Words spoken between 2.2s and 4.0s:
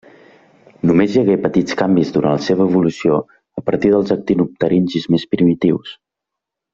la seva evolució a partir